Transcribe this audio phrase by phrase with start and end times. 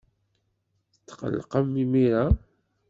[0.93, 2.23] Tetqellqemt imir-a?